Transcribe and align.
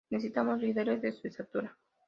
Necesitamos 0.09 0.59
líderes 0.63 0.99
de 1.03 1.11
su 1.13 1.27
estatura". 1.27 1.77